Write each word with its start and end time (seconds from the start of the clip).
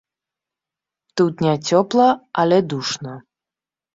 Тут 1.19 1.43
не 1.45 1.51
цёпла, 1.67 2.07
але 2.45 2.57
душна. 2.73 3.13